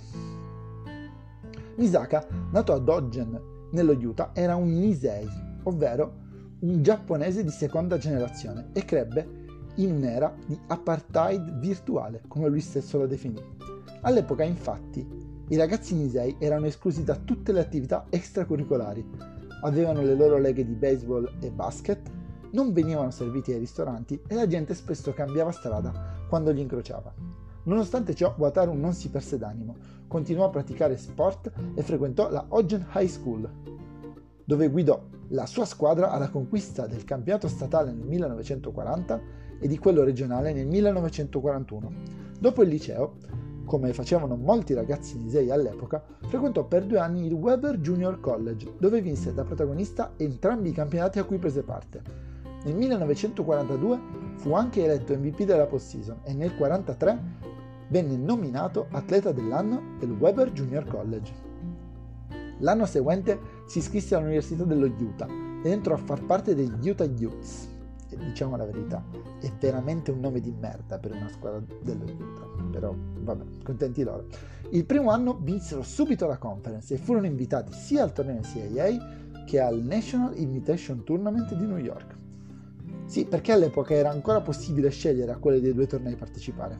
Misaka, 1.76 2.26
nato 2.50 2.72
ad 2.72 2.88
Ogden, 2.88 3.40
nello 3.70 3.92
Utah, 3.92 4.30
era 4.34 4.56
un 4.56 4.68
Nisei, 4.70 5.28
ovvero 5.64 6.26
un 6.60 6.82
giapponese 6.82 7.44
di 7.44 7.50
seconda 7.50 7.98
generazione, 7.98 8.70
e 8.72 8.84
crebbe 8.84 9.46
in 9.76 9.92
un'era 9.92 10.34
di 10.46 10.58
apartheid 10.66 11.58
virtuale, 11.58 12.22
come 12.26 12.48
lui 12.48 12.60
stesso 12.60 12.98
lo 12.98 13.06
definì. 13.06 13.40
All'epoca, 14.02 14.42
infatti, 14.42 15.06
i 15.48 15.56
ragazzi 15.56 15.94
Nisei 15.94 16.36
erano 16.38 16.66
esclusi 16.66 17.04
da 17.04 17.16
tutte 17.16 17.52
le 17.52 17.60
attività 17.60 18.06
extracurricolari, 18.10 19.06
avevano 19.62 20.02
le 20.02 20.14
loro 20.14 20.38
leghe 20.38 20.64
di 20.64 20.74
baseball 20.74 21.30
e 21.40 21.50
basket, 21.50 22.10
non 22.52 22.72
venivano 22.72 23.10
serviti 23.10 23.52
ai 23.52 23.58
ristoranti 23.58 24.20
e 24.26 24.34
la 24.34 24.46
gente 24.46 24.74
spesso 24.74 25.12
cambiava 25.12 25.52
strada 25.52 26.26
quando 26.28 26.50
li 26.50 26.60
incrociava. 26.60 27.12
Nonostante 27.68 28.14
ciò, 28.14 28.34
Wataru 28.34 28.72
non 28.72 28.94
si 28.94 29.10
perse 29.10 29.36
d'animo, 29.36 29.76
continuò 30.06 30.46
a 30.46 30.48
praticare 30.48 30.96
sport 30.96 31.52
e 31.74 31.82
frequentò 31.82 32.30
la 32.30 32.46
Ogden 32.48 32.86
High 32.94 33.08
School, 33.08 33.46
dove 34.42 34.68
guidò 34.68 34.98
la 35.28 35.44
sua 35.44 35.66
squadra 35.66 36.10
alla 36.10 36.30
conquista 36.30 36.86
del 36.86 37.04
campionato 37.04 37.46
statale 37.46 37.92
nel 37.92 38.06
1940 38.06 39.20
e 39.60 39.68
di 39.68 39.76
quello 39.76 40.02
regionale 40.02 40.54
nel 40.54 40.66
1941. 40.66 41.92
Dopo 42.40 42.62
il 42.62 42.70
liceo, 42.70 43.16
come 43.66 43.92
facevano 43.92 44.36
molti 44.36 44.72
ragazzi 44.72 45.18
Lisei 45.18 45.50
all'epoca, 45.50 46.02
frequentò 46.26 46.64
per 46.64 46.86
due 46.86 47.00
anni 47.00 47.26
il 47.26 47.34
Weber 47.34 47.80
Junior 47.80 48.18
College, 48.18 48.76
dove 48.78 49.02
vinse 49.02 49.34
da 49.34 49.44
protagonista 49.44 50.14
entrambi 50.16 50.70
i 50.70 50.72
campionati 50.72 51.18
a 51.18 51.24
cui 51.24 51.36
prese 51.36 51.62
parte. 51.62 52.00
Nel 52.64 52.76
1942 52.76 54.00
fu 54.36 54.54
anche 54.54 54.82
eletto 54.82 55.14
MVP 55.14 55.42
della 55.42 55.66
postseason 55.66 56.20
e 56.22 56.32
nel 56.32 56.52
1943 56.52 57.47
venne 57.88 58.16
nominato 58.16 58.86
atleta 58.90 59.32
dell'anno 59.32 59.96
del 59.98 60.10
Weber 60.10 60.52
Junior 60.52 60.84
College. 60.84 61.46
L'anno 62.60 62.86
seguente 62.86 63.38
si 63.66 63.78
iscrisse 63.78 64.14
all'Università 64.14 64.64
dello 64.64 64.86
Utah 64.86 65.28
ed 65.62 65.70
entrò 65.70 65.94
a 65.94 65.98
far 65.98 66.24
parte 66.24 66.54
degli 66.54 66.88
Utah 66.88 67.04
Utes. 67.04 67.76
E 68.10 68.16
diciamo 68.16 68.56
la 68.56 68.64
verità, 68.64 69.04
è 69.38 69.52
veramente 69.60 70.10
un 70.10 70.20
nome 70.20 70.40
di 70.40 70.50
merda 70.58 70.98
per 70.98 71.12
una 71.12 71.28
squadra 71.28 71.62
dello 71.82 72.04
Utah, 72.04 72.46
però 72.70 72.94
vabbè, 72.96 73.44
contenti 73.62 74.02
loro. 74.02 74.26
Il 74.70 74.86
primo 74.86 75.10
anno 75.10 75.38
vinsero 75.40 75.82
subito 75.82 76.26
la 76.26 76.38
conference 76.38 76.94
e 76.94 76.98
furono 76.98 77.26
invitati 77.26 77.72
sia 77.72 78.02
al 78.02 78.12
torneo 78.12 78.40
NCAA 78.40 79.44
che 79.44 79.60
al 79.60 79.82
National 79.82 80.38
Invitation 80.38 81.04
Tournament 81.04 81.54
di 81.54 81.66
New 81.66 81.78
York. 81.78 82.16
Sì, 83.04 83.24
perché 83.24 83.52
all'epoca 83.52 83.94
era 83.94 84.10
ancora 84.10 84.40
possibile 84.40 84.90
scegliere 84.90 85.32
a 85.32 85.36
quale 85.36 85.60
dei 85.60 85.72
due 85.72 85.86
tornei 85.86 86.14
partecipare. 86.14 86.78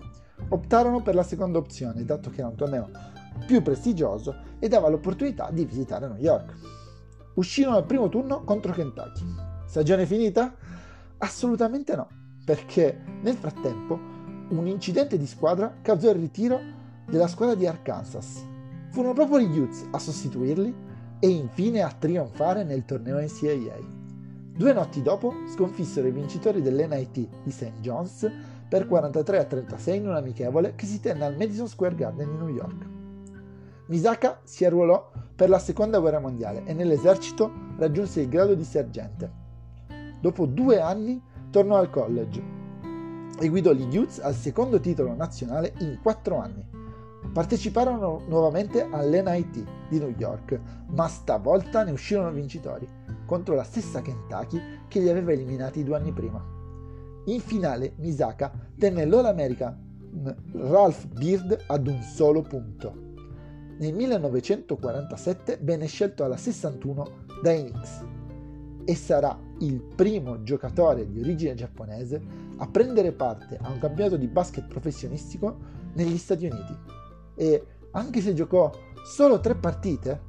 Optarono 0.51 1.03
per 1.03 1.15
la 1.15 1.23
seconda 1.23 1.59
opzione, 1.59 2.05
dato 2.05 2.31
che 2.31 2.41
era 2.41 2.49
un 2.49 2.57
torneo 2.57 2.91
più 3.47 3.63
prestigioso 3.63 4.35
e 4.59 4.69
dava 4.69 4.89
l'opportunità 4.89 5.51
di 5.51 5.65
visitare 5.65 6.09
New 6.09 6.19
York. 6.19 6.55
Uscirono 7.35 7.77
al 7.77 7.85
primo 7.85 8.09
turno 8.09 8.43
contro 8.45 8.73
Kentucky. 8.73 9.25
Stagione 9.67 10.07
finita? 10.07 10.55
Assolutamente 11.19 11.95
no, 11.95 12.09
perché 12.45 12.99
nel 13.23 13.37
frattempo 13.37 13.99
un 14.49 14.67
incidente 14.67 15.19
di 15.19 15.27
squadra 15.27 15.79
causò 15.83 16.11
il 16.11 16.17
ritiro 16.17 16.59
della 17.07 17.27
squadra 17.27 17.55
di 17.55 17.67
Arkansas. 17.67 18.43
Furono 18.91 19.13
proprio 19.13 19.41
gli 19.41 19.59
Utes 19.59 19.87
a 19.91 19.99
sostituirli 19.99 20.75
e 21.21 21.29
infine 21.29 21.83
a 21.83 21.93
trionfare 21.97 22.65
nel 22.65 22.85
torneo 22.85 23.21
NCAA. 23.21 23.97
Due 24.57 24.73
notti 24.73 25.03
dopo 25.03 25.33
sconfissero 25.53 26.09
i 26.09 26.13
vincitori 26.13 26.63
dell'NIT 26.63 27.29
di 27.45 27.51
St. 27.51 27.81
John's 27.81 28.29
per 28.69 28.87
43 28.87 29.39
a 29.39 29.45
36 29.45 29.97
in 29.97 30.09
un 30.09 30.17
amichevole 30.17 30.75
che 30.75 30.87
si 30.87 31.01
tenne 31.01 31.25
al 31.25 31.37
Madison 31.37 31.67
Square 31.67 31.95
Garden 31.95 32.31
di 32.31 32.37
New 32.37 32.55
York. 32.55 32.87
Misaka 33.87 34.41
si 34.45 34.65
arruolò 34.67 35.11
per 35.35 35.49
la 35.49 35.59
seconda 35.59 35.99
guerra 35.99 36.21
mondiale 36.21 36.65
e 36.65 36.75
nell'esercito 36.75 37.51
raggiunse 37.79 38.21
il 38.21 38.29
grado 38.29 38.55
di 38.55 38.65
sergente. 38.65 39.31
Dopo 40.21 40.45
due 40.45 40.81
anni 40.81 41.23
tornò 41.51 41.77
al 41.77 41.89
college 41.89 42.43
e 43.41 43.49
guidò 43.49 43.73
gli 43.73 43.97
Utes 43.97 44.19
al 44.19 44.35
secondo 44.35 44.81
titolo 44.81 45.15
nazionale 45.15 45.73
in 45.79 45.99
quattro 46.03 46.39
anni. 46.39 46.67
Parteciparono 47.33 48.23
nuovamente 48.27 48.87
all'NIT 48.91 49.65
di 49.89 49.99
New 49.99 50.13
York, 50.17 50.61
ma 50.89 51.09
stavolta 51.09 51.85
ne 51.85 51.93
uscirono 51.93 52.31
vincitori 52.31 52.89
contro 53.25 53.55
la 53.55 53.65
stessa 53.65 54.03
Kentucky 54.03 54.61
che 54.89 55.01
li 55.01 55.09
aveva 55.09 55.33
eliminati 55.33 55.85
due 55.85 55.97
anni 55.97 56.13
prima. 56.13 56.58
In 57.29 57.41
finale 57.41 57.93
Misaka 57.97 58.51
tenne 58.79 59.05
l'All 59.05 59.27
American 59.27 59.77
Ralph 60.53 61.09
Beard 61.09 61.65
ad 61.67 61.87
un 61.87 62.01
solo 62.01 62.41
punto. 62.41 63.07
Nel 63.79 63.93
1947 63.93 65.59
venne 65.61 65.87
scelto 65.87 66.25
alla 66.25 66.39
61 66.39 67.27
dai 67.43 67.65
Knicks 67.65 68.05
e 68.83 68.95
sarà 68.95 69.39
il 69.59 69.79
primo 69.95 70.43
giocatore 70.43 71.07
di 71.07 71.21
origine 71.21 71.53
giapponese 71.53 72.19
a 72.57 72.67
prendere 72.67 73.13
parte 73.13 73.59
a 73.61 73.71
un 73.71 73.79
campionato 73.79 74.17
di 74.17 74.27
basket 74.27 74.67
professionistico 74.67 75.59
negli 75.93 76.17
Stati 76.17 76.47
Uniti. 76.47 76.75
E 77.35 77.67
anche 77.91 78.23
se 78.23 78.33
giocò 78.33 78.73
solo 79.05 79.39
tre 79.41 79.55
partite, 79.55 80.21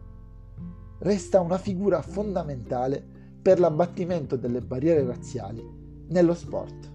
resta 0.98 1.40
una 1.40 1.58
figura 1.58 2.02
fondamentale 2.02 3.02
per 3.42 3.58
l'abbattimento 3.58 4.36
delle 4.36 4.60
barriere 4.60 5.06
razziali 5.06 5.64
nello 6.10 6.34
sport. 6.34 6.89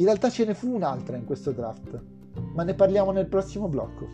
In 0.00 0.06
realtà 0.06 0.30
ce 0.30 0.46
ne 0.46 0.54
fu 0.54 0.74
un'altra 0.74 1.18
in 1.18 1.26
questo 1.26 1.50
draft, 1.50 2.02
ma 2.54 2.62
ne 2.62 2.72
parliamo 2.72 3.10
nel 3.10 3.26
prossimo 3.26 3.68
blocco. 3.68 4.08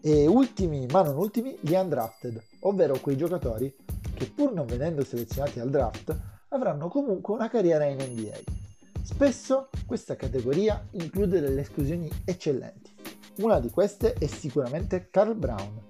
E 0.00 0.26
ultimi, 0.26 0.86
ma 0.90 1.02
non 1.02 1.16
ultimi, 1.16 1.56
gli 1.60 1.74
undrafted, 1.74 2.42
ovvero 2.62 2.98
quei 2.98 3.16
giocatori 3.16 3.72
che 4.14 4.32
pur 4.34 4.52
non 4.52 4.66
venendo 4.66 5.04
selezionati 5.04 5.60
al 5.60 5.70
draft 5.70 6.18
avranno 6.48 6.88
comunque 6.88 7.34
una 7.34 7.48
carriera 7.48 7.84
in 7.84 7.98
NBA. 8.00 8.38
Spesso 9.04 9.68
questa 9.86 10.16
categoria 10.16 10.84
include 10.94 11.38
delle 11.38 11.60
esclusioni 11.60 12.10
eccellenti. 12.24 12.97
Una 13.38 13.60
di 13.60 13.70
queste 13.70 14.14
è 14.14 14.26
sicuramente 14.26 15.10
Carl 15.10 15.36
Brown, 15.36 15.80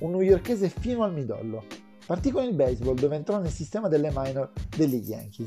un 0.00 0.10
newyorkese 0.10 0.68
fino 0.68 1.04
al 1.04 1.12
midollo. 1.12 1.64
Partì 2.04 2.32
con 2.32 2.42
il 2.42 2.54
baseball 2.54 2.96
dove 2.96 3.14
entrò 3.14 3.38
nel 3.38 3.52
sistema 3.52 3.86
delle 3.86 4.10
minor 4.12 4.50
degli 4.76 4.96
Yankees. 4.96 5.46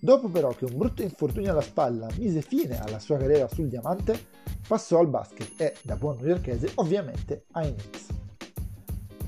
Dopo 0.00 0.30
però 0.30 0.48
che 0.54 0.64
un 0.64 0.78
brutto 0.78 1.02
infortunio 1.02 1.50
alla 1.50 1.60
spalla 1.60 2.08
mise 2.16 2.40
fine 2.40 2.80
alla 2.80 2.98
sua 2.98 3.18
carriera 3.18 3.48
sul 3.48 3.68
diamante, 3.68 4.28
passò 4.66 4.98
al 4.98 5.08
basket 5.08 5.60
e, 5.60 5.74
da 5.82 5.96
buon 5.96 6.16
newyorkese, 6.20 6.72
ovviamente 6.76 7.44
ai 7.50 7.74
Knicks. 7.74 8.06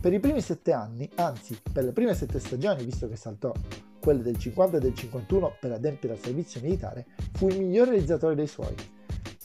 Per 0.01 0.13
i 0.13 0.21
primi 0.21 0.41
sette 0.41 0.73
anni, 0.73 1.11
anzi 1.17 1.61
per 1.71 1.85
le 1.85 1.93
prime 1.93 2.15
sette 2.15 2.39
stagioni, 2.39 2.85
visto 2.85 3.07
che 3.07 3.17
saltò 3.17 3.53
quelle 4.01 4.23
del 4.23 4.39
50 4.39 4.79
e 4.79 4.81
del 4.81 4.95
51 4.95 5.57
per 5.61 5.73
adempiere 5.73 6.15
al 6.15 6.23
servizio 6.23 6.63
militare, 6.63 7.05
fu 7.35 7.49
il 7.49 7.59
miglior 7.59 7.89
realizzatore 7.89 8.35
dei 8.35 8.47
suoi. 8.47 8.75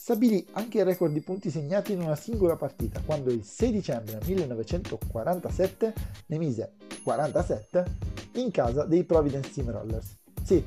Stabilì 0.03 0.45
anche 0.51 0.79
il 0.79 0.83
record 0.83 1.13
di 1.13 1.21
punti 1.21 1.49
segnati 1.49 1.93
in 1.93 2.01
una 2.01 2.17
singola 2.17 2.57
partita, 2.57 3.01
quando 3.05 3.31
il 3.31 3.45
6 3.45 3.71
dicembre 3.71 4.19
1947 4.21 5.93
ne 6.25 6.37
mise 6.37 6.73
47 7.03 7.85
in 8.33 8.51
casa 8.51 8.83
dei 8.83 9.05
Providence 9.05 9.51
Steamrollers. 9.51 10.17
Sì, 10.43 10.61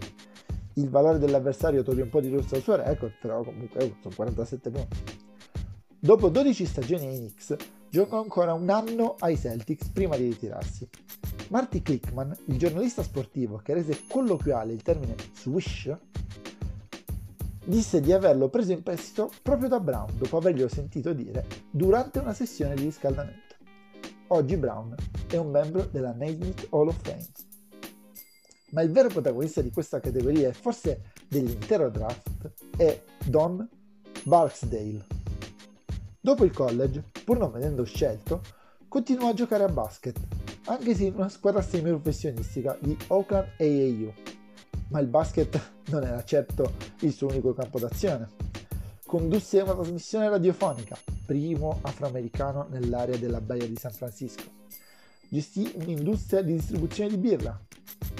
il 0.76 0.88
valore 0.88 1.18
dell'avversario 1.18 1.82
toglie 1.82 2.04
un 2.04 2.08
po' 2.08 2.22
di 2.22 2.30
lusso 2.30 2.54
al 2.54 2.62
suo 2.62 2.76
record, 2.76 3.12
però 3.20 3.42
comunque 3.42 3.96
sono 4.00 4.14
47 4.14 4.70
punti. 4.70 4.96
Dopo 5.98 6.30
12 6.30 6.64
stagioni 6.64 7.06
ai 7.06 7.18
Knicks, 7.18 7.56
giocò 7.90 8.22
ancora 8.22 8.54
un 8.54 8.70
anno 8.70 9.16
ai 9.18 9.36
Celtics 9.36 9.88
prima 9.88 10.16
di 10.16 10.28
ritirarsi. 10.28 10.88
Marty 11.48 11.82
Clickman, 11.82 12.34
il 12.46 12.56
giornalista 12.56 13.02
sportivo 13.02 13.58
che 13.58 13.74
rese 13.74 14.00
colloquiale 14.08 14.72
il 14.72 14.80
termine 14.80 15.14
swish, 15.34 15.94
disse 17.66 18.00
di 18.00 18.12
averlo 18.12 18.48
preso 18.48 18.72
in 18.72 18.82
prestito 18.82 19.30
proprio 19.42 19.68
da 19.68 19.80
Brown 19.80 20.16
dopo 20.16 20.36
averglielo 20.36 20.68
sentito 20.68 21.12
dire 21.12 21.44
durante 21.70 22.20
una 22.20 22.32
sessione 22.32 22.74
di 22.74 22.84
riscaldamento. 22.84 23.56
Oggi 24.28 24.56
Brown 24.56 24.94
è 25.28 25.36
un 25.36 25.50
membro 25.50 25.86
della 25.90 26.12
Naismith 26.12 26.68
Hall 26.70 26.88
of 26.88 26.96
Fame. 27.02 27.26
Ma 28.70 28.82
il 28.82 28.90
vero 28.90 29.08
protagonista 29.08 29.60
di 29.60 29.70
questa 29.70 30.00
categoria 30.00 30.48
e 30.48 30.52
forse 30.52 31.12
dell'intero 31.28 31.90
draft 31.90 32.52
è 32.76 33.02
Don 33.24 33.68
Barksdale. 34.24 35.04
Dopo 36.20 36.44
il 36.44 36.52
college, 36.52 37.04
pur 37.24 37.38
non 37.38 37.52
venendo 37.52 37.84
scelto, 37.84 38.42
continuò 38.88 39.28
a 39.28 39.34
giocare 39.34 39.64
a 39.64 39.68
basket 39.68 40.18
anche 40.66 40.94
se 40.94 41.04
in 41.04 41.14
una 41.14 41.28
squadra 41.28 41.62
semi-professionistica 41.62 42.76
di 42.80 42.96
Oakland 43.08 43.52
AAU. 43.58 44.12
Ma 44.88 45.00
il 45.00 45.06
basket 45.08 45.72
non 45.86 46.04
era 46.04 46.22
certo 46.24 46.74
il 47.00 47.12
suo 47.12 47.28
unico 47.28 47.52
campo 47.54 47.78
d'azione. 47.78 48.28
Condusse 49.04 49.60
una 49.60 49.74
trasmissione 49.74 50.28
radiofonica, 50.28 50.96
primo 51.24 51.78
afroamericano 51.82 52.66
nell'area 52.70 53.16
della 53.16 53.40
Baia 53.40 53.66
di 53.66 53.76
San 53.76 53.92
Francisco. 53.92 54.44
Gestì 55.28 55.72
un'industria 55.76 56.42
di 56.42 56.54
distribuzione 56.54 57.10
di 57.10 57.16
birra, 57.16 57.60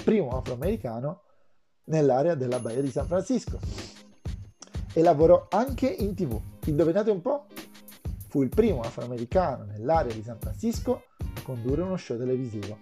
primo 0.03 0.37
afroamericano 0.37 1.23
nell'area 1.85 2.35
della 2.35 2.59
Baia 2.59 2.81
di 2.81 2.89
San 2.89 3.07
Francisco. 3.07 3.59
E 4.93 5.01
lavorò 5.01 5.47
anche 5.49 5.87
in 5.87 6.15
tv. 6.15 6.39
Indovinate 6.65 7.11
un 7.11 7.21
po'? 7.21 7.47
Fu 8.27 8.41
il 8.41 8.49
primo 8.49 8.81
afroamericano 8.81 9.65
nell'area 9.65 10.13
di 10.13 10.23
San 10.23 10.39
Francisco 10.39 11.03
condurre 11.43 11.81
uno 11.81 11.95
show 11.95 12.17
televisivo. 12.17 12.77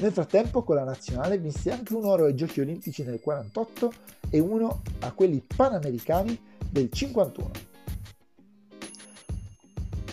Nel 0.00 0.12
frattempo 0.12 0.64
con 0.64 0.74
la 0.74 0.84
nazionale 0.84 1.38
vinse 1.38 1.70
anche 1.70 1.94
un 1.94 2.04
oro 2.04 2.24
ai 2.24 2.34
giochi 2.34 2.60
olimpici 2.60 3.04
nel 3.04 3.20
48 3.20 3.92
e 4.28 4.40
uno 4.40 4.82
a 5.00 5.12
quelli 5.12 5.40
panamericani 5.40 6.38
del 6.68 6.90
51. 6.90 7.50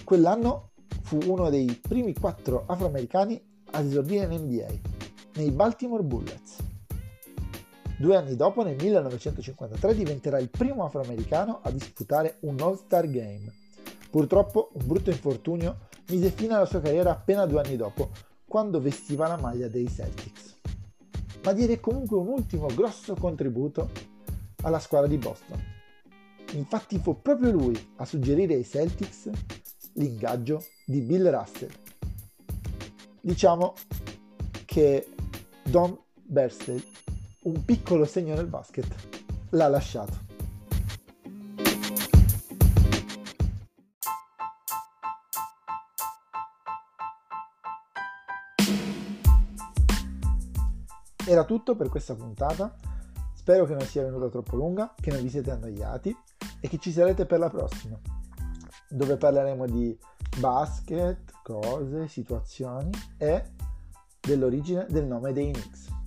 Quell'anno 0.04 0.70
fu 1.02 1.20
uno 1.26 1.50
dei 1.50 1.74
primi 1.82 2.14
quattro 2.14 2.64
afroamericani 2.68 3.42
ad 3.72 3.86
esordire 3.86 4.32
in 4.32 4.44
NBA, 4.44 4.68
nei 5.36 5.52
Baltimore 5.52 6.04
Bullets. 6.04 6.58
Due 7.98 8.16
anni 8.16 8.36
dopo, 8.36 8.64
nel 8.64 8.76
1953, 8.80 9.96
diventerà 9.96 10.40
il 10.40 10.50
primo 10.50 10.86
afroamericano 10.86 11.60
a 11.64 11.72
disputare 11.72 12.38
un 12.42 12.60
All-Star 12.60 13.10
Game. 13.10 13.52
Purtroppo 14.10 14.70
un 14.74 14.86
brutto 14.86 15.10
infortunio 15.10 15.88
mise 16.10 16.30
fine 16.30 16.54
alla 16.54 16.66
sua 16.66 16.82
carriera 16.82 17.12
appena 17.12 17.46
due 17.46 17.62
anni 17.62 17.78
dopo, 17.78 18.10
quando 18.52 18.82
vestiva 18.82 19.30
la 19.30 19.38
maglia 19.38 19.70
dei 19.70 19.88
Celtics. 19.88 20.58
Ma 21.46 21.54
diede 21.54 21.80
comunque 21.80 22.18
un 22.18 22.28
ultimo 22.28 22.68
grosso 22.68 23.16
contributo 23.16 23.90
alla 24.64 24.80
squadra 24.80 25.08
di 25.08 25.16
Boston. 25.16 25.58
Infatti 26.56 27.00
fu 27.00 27.22
proprio 27.22 27.50
lui 27.50 27.94
a 27.96 28.04
suggerire 28.04 28.56
ai 28.56 28.66
Celtics 28.66 29.30
l'ingaggio 29.94 30.62
di 30.86 31.00
Bill 31.00 31.30
Russell. 31.30 31.72
Diciamo 33.22 33.74
che 34.66 35.08
Don 35.64 35.98
Berstell 36.14 36.84
un 37.44 37.64
piccolo 37.64 38.04
segno 38.04 38.36
nel 38.36 38.48
basket 38.48 38.94
l'ha 39.52 39.70
lasciato. 39.70 40.31
Era 51.32 51.46
tutto 51.46 51.78
per 51.78 51.88
questa 51.88 52.14
puntata. 52.14 52.76
Spero 53.34 53.66
che 53.66 53.74
non 53.74 53.86
sia 53.86 54.04
venuta 54.04 54.28
troppo 54.28 54.58
lunga, 54.58 54.94
che 55.00 55.12
non 55.12 55.22
vi 55.22 55.30
siete 55.30 55.50
annoiati 55.50 56.14
e 56.60 56.68
che 56.68 56.78
ci 56.78 56.92
sarete 56.92 57.26
per 57.26 57.40
la 57.40 57.50
prossima, 57.50 57.98
dove 58.90 59.16
parleremo 59.16 59.66
di 59.66 59.98
basket, 60.40 61.32
cose, 61.42 62.10
situazioni 62.10 62.90
e 63.18 63.54
dell'origine 64.20 64.86
del 64.90 65.06
nome 65.06 65.32
dei 65.32 65.54
Knicks. 65.54 66.01